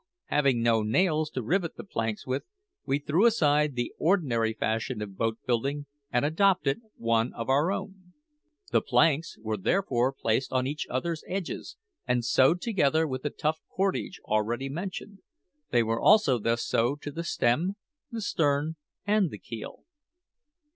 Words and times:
Having 0.29 0.63
no 0.63 0.81
nails 0.81 1.29
to 1.29 1.43
rivet 1.43 1.75
the 1.75 1.83
planks 1.83 2.25
with, 2.25 2.41
we 2.87 2.97
threw 2.97 3.27
aside 3.27 3.75
the 3.75 3.93
ordinary 3.99 4.51
fashion 4.51 4.99
of 4.99 5.15
boat 5.15 5.37
building 5.45 5.85
and 6.11 6.25
adopted 6.25 6.79
one 6.97 7.31
of 7.33 7.49
our 7.49 7.71
own. 7.71 8.13
The 8.71 8.81
planks 8.81 9.37
were 9.43 9.57
therefore 9.57 10.11
placed 10.11 10.51
on 10.51 10.65
each 10.65 10.87
other's 10.89 11.23
edges, 11.27 11.77
and 12.07 12.25
sewed 12.25 12.61
together 12.61 13.07
with 13.07 13.21
the 13.21 13.29
tough 13.29 13.59
cordage 13.69 14.19
already 14.25 14.69
mentioned; 14.69 15.19
they 15.69 15.83
were 15.83 16.01
also 16.01 16.39
thus 16.39 16.65
sewed 16.65 17.03
to 17.03 17.11
the 17.11 17.23
stem, 17.23 17.75
the 18.09 18.21
stern, 18.21 18.77
and 19.05 19.29
the 19.29 19.37
keel. 19.37 19.83